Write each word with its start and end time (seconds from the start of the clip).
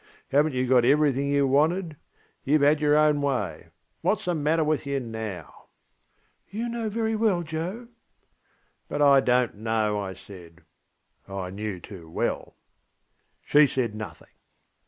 HavenŌĆÖt 0.33 0.53
you 0.53 0.67
got 0.67 0.83
everything 0.83 1.27
you 1.27 1.45
wanted? 1.45 1.95
YouŌĆÖve 2.47 2.63
had 2.63 2.81
your 2.81 2.97
own 2.97 3.21
way. 3.21 3.69
WhatŌĆÖs 4.03 4.25
the 4.25 4.33
matter 4.33 4.63
with 4.63 4.87
you 4.87 4.99
now? 4.99 5.67
ŌĆÖ 6.51 6.53
ŌĆśYou 6.55 6.71
know 6.71 6.89
very 6.89 7.15
well, 7.15 7.43
Joe.ŌĆÖ 7.43 7.89
ŌĆśBut 8.97 9.01
I 9.03 9.21
donŌĆÖt 9.21 9.53
know, 9.53 9.95
ŌĆÖ 9.97 10.01
I 10.03 10.13
said. 10.15 10.61
I 11.27 11.49
knew 11.51 11.79
too 11.79 12.09
well. 12.09 12.55
She 13.43 13.67
said 13.67 13.93
nothing. 13.93 14.33